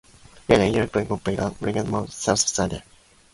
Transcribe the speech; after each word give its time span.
Later, 0.49 0.63
Egyptian 0.63 1.05
slavers 1.07 1.19
began 1.21 1.55
raiding 1.61 1.91
modern 1.91 2.09
South 2.09 2.39
Sudan. 2.39 2.81